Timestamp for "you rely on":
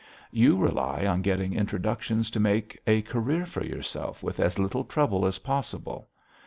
0.31-1.21